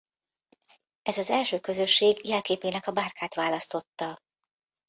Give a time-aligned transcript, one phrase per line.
[1.01, 4.19] Ez az első közösség jelképének a bárkát választotta.